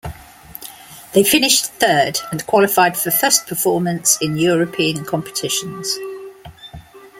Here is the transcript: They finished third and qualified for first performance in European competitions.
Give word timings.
They 1.13 1.23
finished 1.23 1.67
third 1.73 2.17
and 2.31 2.43
qualified 2.47 2.97
for 2.97 3.11
first 3.11 3.45
performance 3.45 4.17
in 4.19 4.35
European 4.35 5.05
competitions. 5.05 5.95